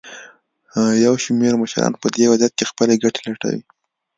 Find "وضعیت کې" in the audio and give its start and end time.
2.31-2.69